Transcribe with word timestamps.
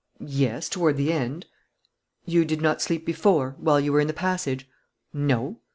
"Yes, 0.25 0.67
toward 0.67 0.97
the 0.97 1.13
end." 1.13 1.45
"You 2.25 2.43
did 2.43 2.59
not 2.59 2.81
sleep 2.81 3.05
before, 3.05 3.55
while 3.59 3.79
you 3.79 3.93
were 3.93 4.01
in 4.01 4.07
the 4.07 4.13
passage?" 4.15 4.67
"No." 5.13 5.59